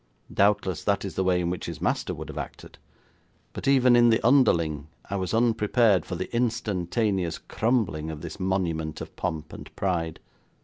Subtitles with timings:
[0.33, 2.79] Doubtless that is the way in which his master would have acted,
[3.53, 8.99] but even in the underling I was unprepared for the instantaneous crumbling of this monument
[8.99, 10.19] of pomp and pride.